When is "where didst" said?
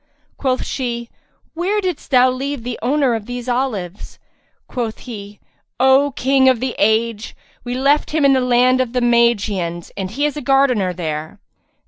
1.53-2.09